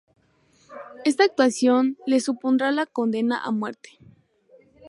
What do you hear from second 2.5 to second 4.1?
la condena a muerte.